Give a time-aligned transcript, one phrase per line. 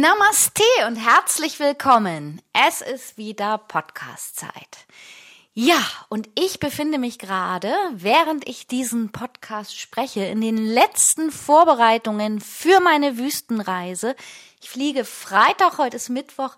[0.00, 2.40] Namaste und herzlich willkommen.
[2.52, 4.86] Es ist wieder Podcast-Zeit.
[5.54, 12.40] Ja, und ich befinde mich gerade, während ich diesen Podcast spreche, in den letzten Vorbereitungen
[12.40, 14.14] für meine Wüstenreise.
[14.62, 16.54] Ich fliege Freitag, heute ist Mittwoch,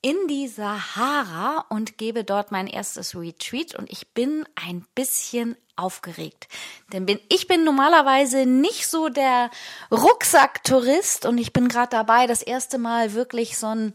[0.00, 6.48] in die Sahara und gebe dort mein erstes Retreat und ich bin ein bisschen aufgeregt.
[6.92, 9.50] Denn bin, ich bin normalerweise nicht so der
[9.90, 13.94] Rucksacktourist und ich bin gerade dabei, das erste Mal wirklich so ein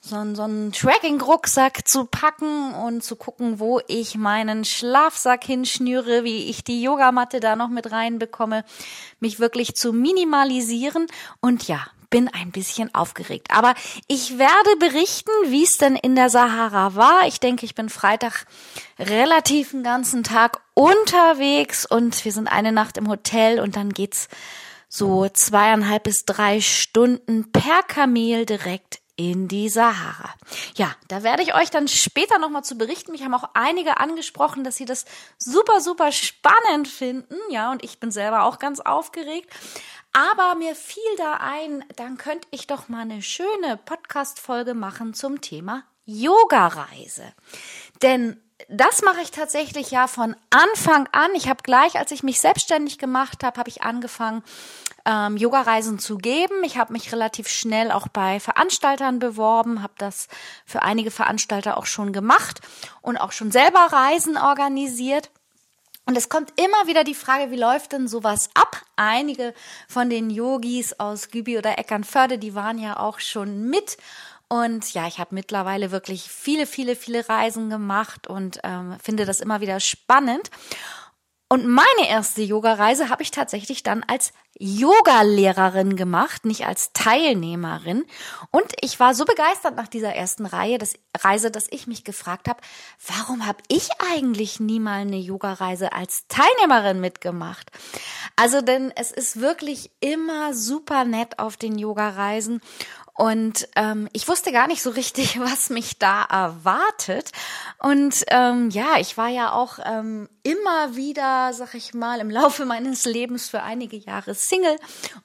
[0.00, 6.24] so ein, so ein Tracking-Rucksack zu packen und zu gucken, wo ich meinen Schlafsack hinschnüre,
[6.24, 8.64] wie ich die Yogamatte da noch mit reinbekomme,
[9.20, 11.06] mich wirklich zu minimalisieren.
[11.40, 13.48] Und ja, bin ein bisschen aufgeregt.
[13.50, 13.74] Aber
[14.06, 17.26] ich werde berichten, wie es denn in der Sahara war.
[17.26, 18.46] Ich denke, ich bin Freitag
[18.98, 24.28] relativ den ganzen Tag unterwegs und wir sind eine Nacht im Hotel und dann geht's
[24.88, 30.32] so zweieinhalb bis drei Stunden per Kamel direkt in die Sahara.
[30.76, 33.10] Ja, da werde ich euch dann später nochmal zu berichten.
[33.10, 35.06] Mich haben auch einige angesprochen, dass sie das
[35.38, 37.34] super, super spannend finden.
[37.50, 39.52] Ja, und ich bin selber auch ganz aufgeregt.
[40.18, 45.40] Aber mir fiel da ein, dann könnte ich doch mal eine schöne Podcast-Folge machen zum
[45.40, 47.22] Thema Yoga-Reise.
[48.02, 48.36] Denn
[48.68, 51.30] das mache ich tatsächlich ja von Anfang an.
[51.36, 54.42] Ich habe gleich, als ich mich selbstständig gemacht habe, habe ich angefangen,
[55.04, 56.64] ähm, Yoga-Reisen zu geben.
[56.64, 60.26] Ich habe mich relativ schnell auch bei Veranstaltern beworben, habe das
[60.66, 62.60] für einige Veranstalter auch schon gemacht
[63.02, 65.30] und auch schon selber Reisen organisiert.
[66.08, 68.80] Und es kommt immer wieder die Frage, wie läuft denn sowas ab?
[68.96, 69.52] Einige
[69.88, 73.98] von den Yogis aus Gübi oder Eckernförde, die waren ja auch schon mit.
[74.48, 79.40] Und ja, ich habe mittlerweile wirklich viele, viele, viele Reisen gemacht und ähm, finde das
[79.40, 80.50] immer wieder spannend.
[81.50, 88.04] Und meine erste Yoga-Reise habe ich tatsächlich dann als Yoga-Lehrerin gemacht, nicht als Teilnehmerin.
[88.50, 92.48] Und ich war so begeistert nach dieser ersten Reihe, dass, Reise, dass ich mich gefragt
[92.48, 92.60] habe,
[93.06, 97.70] warum habe ich eigentlich nie mal eine Yoga-Reise als Teilnehmerin mitgemacht?
[98.36, 102.60] Also denn es ist wirklich immer super nett auf den Yoga-Reisen.
[103.18, 107.32] Und ähm, ich wusste gar nicht so richtig, was mich da erwartet.
[107.80, 112.64] Und ähm, ja, ich war ja auch ähm, immer wieder, sag ich mal, im Laufe
[112.64, 114.76] meines Lebens für einige Jahre Single.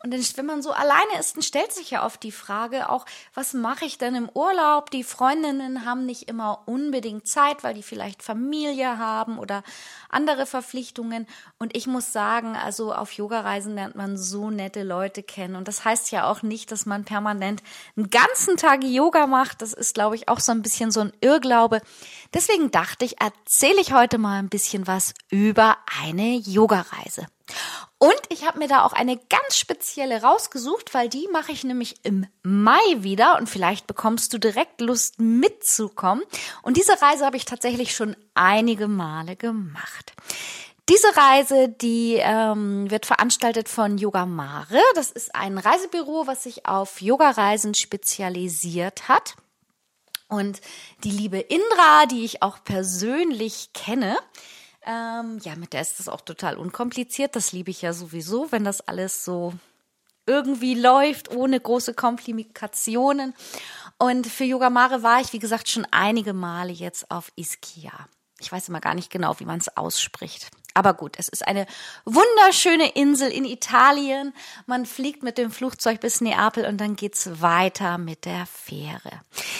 [0.03, 3.05] Und wenn man so alleine ist, dann stellt sich ja oft die Frage auch,
[3.35, 4.89] was mache ich denn im Urlaub?
[4.89, 9.61] Die Freundinnen haben nicht immer unbedingt Zeit, weil die vielleicht Familie haben oder
[10.09, 11.27] andere Verpflichtungen.
[11.59, 15.55] Und ich muss sagen, also auf Yogareisen lernt man so nette Leute kennen.
[15.55, 17.61] Und das heißt ja auch nicht, dass man permanent
[17.95, 19.61] einen ganzen Tag Yoga macht.
[19.61, 21.81] Das ist, glaube ich, auch so ein bisschen so ein Irrglaube.
[22.33, 27.27] Deswegen dachte ich, erzähle ich heute mal ein bisschen was über eine Yogareise.
[27.97, 32.03] Und ich habe mir da auch eine ganz spezielle rausgesucht, weil die mache ich nämlich
[32.03, 36.23] im Mai wieder und vielleicht bekommst du direkt Lust mitzukommen.
[36.63, 40.13] Und diese Reise habe ich tatsächlich schon einige Male gemacht.
[40.89, 44.81] Diese Reise, die ähm, wird veranstaltet von Yoga Mare.
[44.95, 49.35] Das ist ein Reisebüro, was sich auf Yoga-Reisen spezialisiert hat.
[50.27, 50.59] Und
[51.05, 54.17] die liebe Indra, die ich auch persönlich kenne,
[54.85, 57.37] ähm, ja, mit der ist das auch total unkompliziert.
[57.37, 59.53] Das liebe ich ja sowieso, wenn das alles so
[60.25, 63.33] irgendwie läuft, ohne große Komplikationen.
[63.97, 67.93] Und für Yoga Mare war ich, wie gesagt, schon einige Male jetzt auf Ischia.
[68.39, 70.49] Ich weiß immer gar nicht genau, wie man es ausspricht.
[70.73, 71.67] Aber gut, es ist eine
[72.05, 74.33] wunderschöne Insel in Italien.
[74.65, 79.11] Man fliegt mit dem Flugzeug bis Neapel und dann geht's weiter mit der Fähre.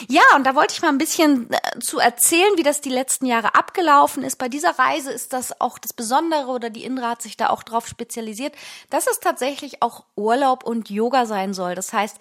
[0.07, 3.25] Ja, und da wollte ich mal ein bisschen äh, zu erzählen, wie das die letzten
[3.25, 4.37] Jahre abgelaufen ist.
[4.37, 7.63] Bei dieser Reise ist das auch das Besondere oder die Indra hat sich da auch
[7.63, 8.55] drauf spezialisiert,
[8.89, 11.75] dass es tatsächlich auch Urlaub und Yoga sein soll.
[11.75, 12.17] Das heißt,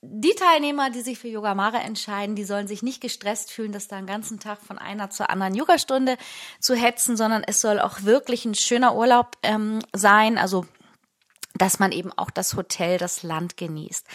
[0.00, 3.88] die Teilnehmer, die sich für Yoga Mare entscheiden, die sollen sich nicht gestresst fühlen, dass
[3.88, 6.16] da einen ganzen Tag von einer zur anderen Yogastunde
[6.60, 10.38] zu hetzen, sondern es soll auch wirklich ein schöner Urlaub ähm, sein.
[10.38, 10.66] Also
[11.58, 14.06] dass man eben auch das Hotel, das Land genießt.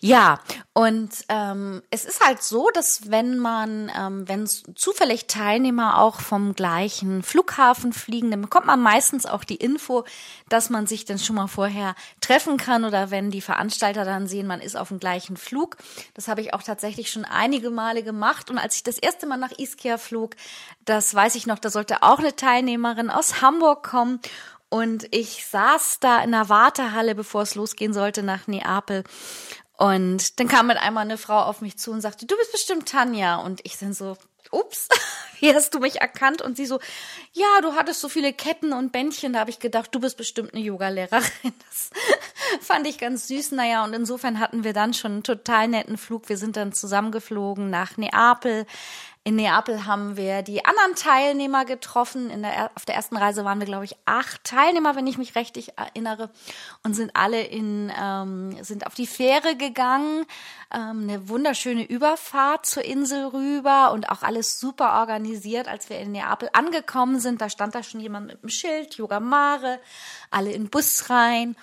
[0.00, 0.40] Ja,
[0.72, 6.54] und ähm, es ist halt so, dass wenn man, ähm, wenn zufällig Teilnehmer auch vom
[6.54, 10.04] gleichen Flughafen fliegen, dann bekommt man meistens auch die Info,
[10.48, 14.46] dass man sich dann schon mal vorher treffen kann oder wenn die Veranstalter dann sehen,
[14.46, 15.76] man ist auf dem gleichen Flug.
[16.14, 18.50] Das habe ich auch tatsächlich schon einige Male gemacht.
[18.50, 20.36] Und als ich das erste Mal nach Ischia flog,
[20.84, 24.20] das weiß ich noch, da sollte auch eine Teilnehmerin aus Hamburg kommen.
[24.70, 29.04] Und ich saß da in der Wartehalle, bevor es losgehen sollte nach Neapel.
[29.76, 32.88] Und dann kam mit einmal eine Frau auf mich zu und sagte, du bist bestimmt
[32.88, 33.36] Tanja.
[33.36, 34.16] Und ich dann so,
[34.52, 34.88] ups,
[35.40, 36.40] wie hast du mich erkannt?
[36.40, 36.78] Und sie so,
[37.32, 39.32] ja, du hattest so viele Ketten und Bändchen.
[39.32, 41.30] Da habe ich gedacht, du bist bestimmt eine Yogalehrerin.
[41.70, 43.52] Das fand ich ganz süß.
[43.52, 46.28] Naja, und insofern hatten wir dann schon einen total netten Flug.
[46.28, 48.66] Wir sind dann zusammengeflogen nach Neapel.
[49.22, 52.40] In Neapel haben wir die anderen Teilnehmer getroffen.
[52.40, 55.76] Der, auf der ersten Reise waren wir, glaube ich, acht Teilnehmer, wenn ich mich richtig
[55.76, 56.30] erinnere,
[56.84, 60.24] und sind alle in, ähm, sind auf die Fähre gegangen.
[60.72, 65.68] Ähm, eine wunderschöne Überfahrt zur Insel rüber und auch alles super organisiert.
[65.68, 69.20] Als wir in Neapel angekommen sind, da stand da schon jemand mit einem Schild, Yoga
[69.20, 69.80] Mare,
[70.30, 71.56] alle in Bus rein.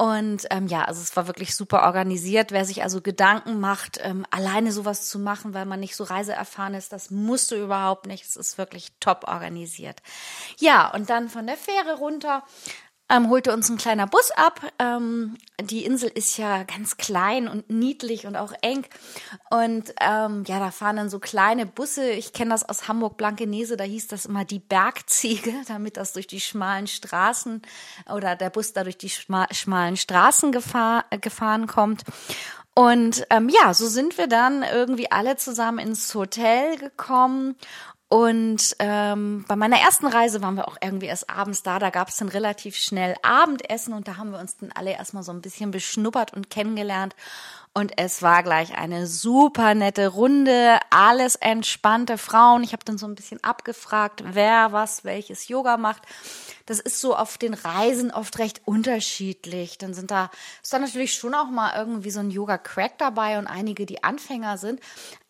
[0.00, 2.52] Und ähm, ja, also es war wirklich super organisiert.
[2.52, 6.72] Wer sich also Gedanken macht, ähm, alleine sowas zu machen, weil man nicht so reiseerfahren
[6.72, 8.24] ist, das musst du überhaupt nicht.
[8.24, 10.00] Es ist wirklich top organisiert.
[10.58, 12.44] Ja, und dann von der Fähre runter
[13.10, 14.60] ähm, holte uns ein kleiner Bus ab.
[14.78, 18.86] Ähm, die Insel ist ja ganz klein und niedlich und auch eng.
[19.50, 22.10] Und ähm, ja, da fahren dann so kleine Busse.
[22.10, 26.28] Ich kenne das aus Hamburg Blankenese, da hieß das immer die Bergziege, damit das durch
[26.28, 27.62] die schmalen Straßen
[28.12, 32.04] oder der Bus da durch die schmalen Straßen gefahr, gefahren kommt.
[32.74, 37.56] Und ähm, ja, so sind wir dann irgendwie alle zusammen ins Hotel gekommen
[38.12, 41.78] und ähm, bei meiner ersten Reise waren wir auch irgendwie erst abends da.
[41.78, 45.22] Da gab es dann relativ schnell Abendessen und da haben wir uns dann alle erstmal
[45.22, 47.14] so ein bisschen beschnuppert und kennengelernt.
[47.72, 52.64] Und es war gleich eine super nette Runde, alles entspannte Frauen.
[52.64, 56.02] Ich habe dann so ein bisschen abgefragt, wer was, welches Yoga macht.
[56.66, 59.78] Das ist so auf den Reisen oft recht unterschiedlich.
[59.78, 63.46] Dann sind da, ist da natürlich schon auch mal irgendwie so ein Yoga-Crack dabei und
[63.46, 64.80] einige, die Anfänger sind.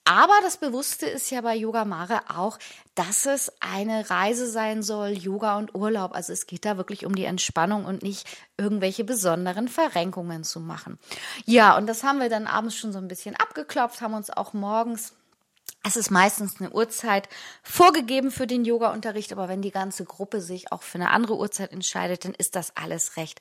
[0.04, 2.58] Aber das Bewusste ist ja bei Yoga Mare auch,
[2.94, 6.14] dass es eine Reise sein soll, Yoga und Urlaub.
[6.14, 8.26] Also es geht da wirklich um die Entspannung und nicht
[8.56, 10.98] irgendwelche besonderen Verrenkungen zu machen.
[11.44, 14.52] Ja, und das haben wir dann abends schon so ein bisschen abgeklopft, haben uns auch
[14.52, 15.12] morgens
[15.82, 17.28] es ist meistens eine Uhrzeit
[17.62, 21.72] vorgegeben für den Yoga-Unterricht, aber wenn die ganze Gruppe sich auch für eine andere Uhrzeit
[21.72, 23.40] entscheidet, dann ist das alles recht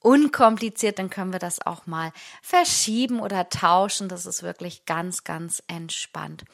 [0.00, 2.12] unkompliziert, dann können wir das auch mal
[2.42, 4.08] verschieben oder tauschen.
[4.08, 6.44] Das ist wirklich ganz, ganz entspannt.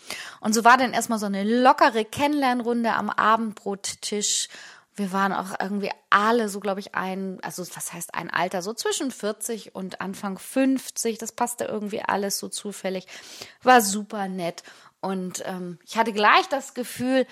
[0.41, 4.49] Und so war dann erstmal so eine lockere Kennenlernrunde am Abendbrottisch.
[4.95, 8.75] Wir waren auch irgendwie alle so, glaube ich, ein, also was heißt ein Alter, so
[8.75, 11.19] zwischen 40 und Anfang 50.
[11.19, 13.07] Das passte irgendwie alles so zufällig.
[13.63, 14.63] War super nett.
[15.01, 17.27] Und ähm, ich hatte gleich das Gefühl,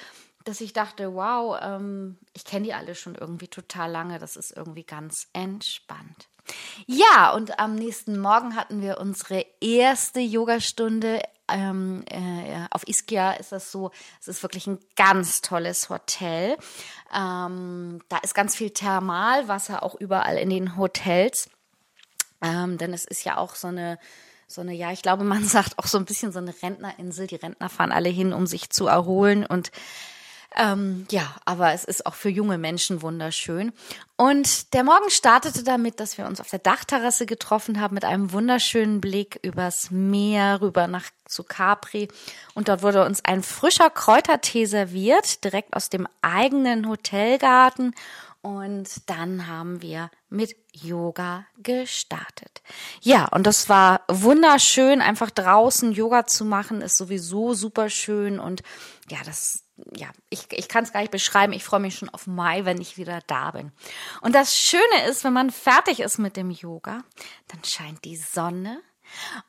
[0.45, 4.19] dass ich dachte, wow, ähm, ich kenne die alle schon irgendwie total lange.
[4.19, 6.29] Das ist irgendwie ganz entspannt.
[6.87, 11.23] Ja, und am nächsten Morgen hatten wir unsere erste Yogastunde.
[11.49, 13.91] Ähm, äh, auf Ischia ist das so,
[14.21, 16.57] es ist wirklich ein ganz tolles Hotel.
[17.15, 21.51] Ähm, da ist ganz viel Thermalwasser auch überall in den Hotels.
[22.41, 23.99] Ähm, denn es ist ja auch so eine,
[24.47, 27.27] so eine, ja, ich glaube, man sagt auch so ein bisschen so eine Rentnerinsel.
[27.27, 29.71] Die Rentner fahren alle hin, um sich zu erholen und
[30.57, 33.73] ähm, ja, aber es ist auch für junge Menschen wunderschön.
[34.17, 38.33] Und der Morgen startete damit, dass wir uns auf der Dachterrasse getroffen haben mit einem
[38.33, 42.09] wunderschönen Blick übers Meer rüber nach zu Capri.
[42.55, 47.95] Und dort wurde uns ein frischer Kräutertee serviert, direkt aus dem eigenen Hotelgarten.
[48.43, 52.63] Und dann haben wir mit Yoga gestartet.
[53.03, 55.03] Ja, und das war wunderschön.
[55.03, 58.41] Einfach draußen Yoga zu machen ist sowieso super schön.
[58.41, 58.63] Und
[59.11, 59.65] ja, das
[59.97, 61.53] ja, ich, ich kann es gar nicht beschreiben.
[61.53, 63.73] Ich freue mich schon auf Mai, wenn ich wieder da bin.
[64.21, 67.03] Und das Schöne ist, wenn man fertig ist mit dem Yoga,
[67.49, 68.81] dann scheint die Sonne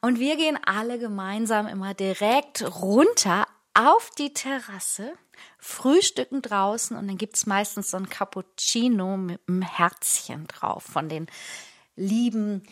[0.02, 5.14] und wir gehen alle gemeinsam immer direkt runter auf die Terrasse,
[5.60, 11.28] frühstücken draußen und dann gibt's meistens so ein Cappuccino mit einem Herzchen drauf von den
[11.96, 12.64] lieben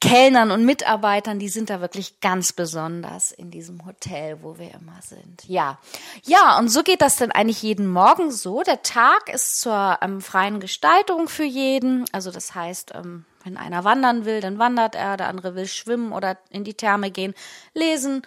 [0.00, 5.00] Kellnern und Mitarbeitern, die sind da wirklich ganz besonders in diesem Hotel, wo wir immer
[5.02, 5.44] sind.
[5.44, 5.78] Ja,
[6.24, 8.62] ja, und so geht das dann eigentlich jeden Morgen so.
[8.62, 12.04] Der Tag ist zur ähm, freien Gestaltung für jeden.
[12.12, 16.12] Also das heißt, ähm, wenn einer wandern will, dann wandert er, der andere will schwimmen
[16.12, 17.34] oder in die Therme gehen,
[17.74, 18.22] lesen.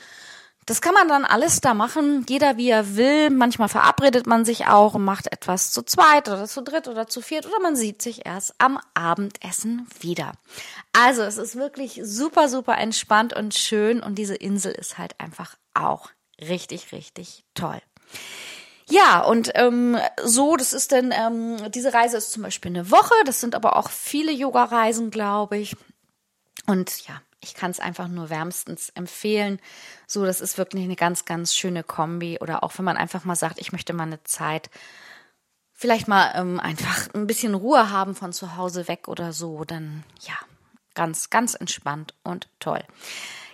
[0.72, 3.30] Das kann man dann alles da machen, jeder wie er will.
[3.30, 7.20] Manchmal verabredet man sich auch und macht etwas zu zweit oder zu dritt oder zu
[7.20, 10.32] viert oder man sieht sich erst am Abendessen wieder.
[10.94, 15.58] Also es ist wirklich super, super entspannt und schön und diese Insel ist halt einfach
[15.74, 16.10] auch
[16.40, 17.82] richtig, richtig toll.
[18.90, 23.16] Ja, und ähm, so, das ist dann, ähm, diese Reise ist zum Beispiel eine Woche,
[23.26, 25.76] das sind aber auch viele Yoga-Reisen, glaube ich.
[26.66, 29.60] Und ja, ich kann es einfach nur wärmstens empfehlen.
[30.08, 32.38] So, das ist wirklich eine ganz, ganz schöne Kombi.
[32.40, 34.70] Oder auch wenn man einfach mal sagt, ich möchte mal eine Zeit
[35.82, 40.04] vielleicht mal ähm, einfach ein bisschen Ruhe haben von zu Hause weg oder so, dann
[40.20, 40.36] ja,
[40.94, 42.84] ganz, ganz entspannt und toll.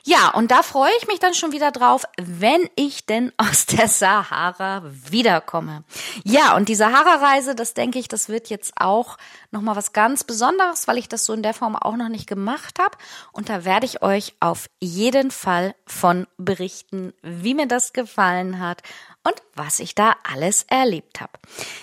[0.08, 3.90] Ja, und da freue ich mich dann schon wieder drauf, wenn ich denn aus der
[3.90, 5.84] Sahara wiederkomme.
[6.24, 9.18] Ja, und die Sahara-Reise, das denke ich, das wird jetzt auch
[9.52, 12.80] nochmal was ganz Besonderes, weil ich das so in der Form auch noch nicht gemacht
[12.80, 12.98] habe.
[13.34, 18.84] Und da werde ich euch auf jeden Fall von berichten, wie mir das gefallen hat
[19.26, 21.34] und was ich da alles erlebt habe.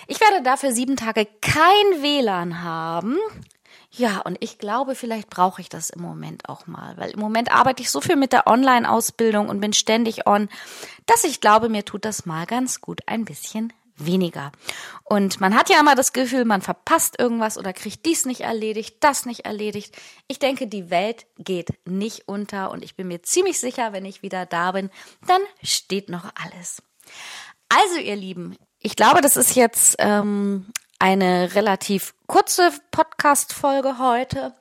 [0.07, 3.19] Ich werde dafür sieben Tage kein WLAN haben.
[3.97, 7.51] Ja, und ich glaube, vielleicht brauche ich das im Moment auch mal, weil im Moment
[7.51, 10.49] arbeite ich so viel mit der Online-Ausbildung und bin ständig on,
[11.05, 14.51] dass ich glaube, mir tut das mal ganz gut ein bisschen weniger.
[15.05, 18.97] Und man hat ja immer das Gefühl, man verpasst irgendwas oder kriegt dies nicht erledigt,
[18.99, 19.95] das nicht erledigt.
[20.27, 24.21] Ich denke, die Welt geht nicht unter und ich bin mir ziemlich sicher, wenn ich
[24.21, 24.89] wieder da bin,
[25.25, 26.83] dann steht noch alles.
[27.69, 30.67] Also, ihr Lieben, ich glaube, das ist jetzt ähm,
[30.99, 34.53] eine relativ kurze Podcast-Folge heute.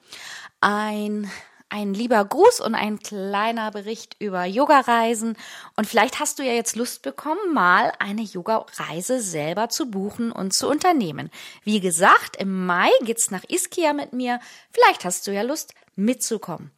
[0.60, 1.30] Ein,
[1.68, 5.36] ein lieber Gruß und ein kleiner Bericht über Yoga-Reisen.
[5.76, 10.52] Und vielleicht hast du ja jetzt Lust bekommen, mal eine Yoga-Reise selber zu buchen und
[10.52, 11.30] zu unternehmen.
[11.62, 14.40] Wie gesagt, im Mai geht's nach Ischia mit mir.
[14.70, 16.70] Vielleicht hast du ja Lust mitzukommen.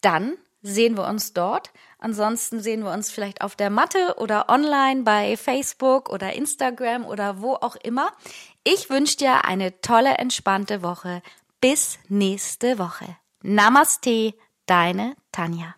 [0.00, 1.70] Dann sehen wir uns dort.
[1.98, 7.40] Ansonsten sehen wir uns vielleicht auf der Matte oder online bei Facebook oder Instagram oder
[7.40, 8.12] wo auch immer.
[8.68, 11.22] Ich wünsche dir eine tolle, entspannte Woche.
[11.60, 13.16] Bis nächste Woche.
[13.40, 14.34] Namaste,
[14.66, 15.76] deine Tanja.